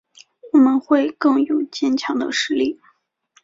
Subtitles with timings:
[0.51, 2.79] 我们会有更坚强的实力